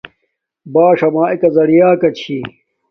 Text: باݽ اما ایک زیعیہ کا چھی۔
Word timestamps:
باݽ 0.73 0.99
اما 1.07 1.23
ایک 1.31 1.43
زیعیہ 1.55 1.89
کا 2.01 2.09
چھی۔ 2.17 2.37